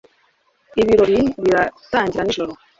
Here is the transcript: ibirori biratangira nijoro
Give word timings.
ibirori 0.81 1.21
biratangira 1.43 2.21
nijoro 2.23 2.51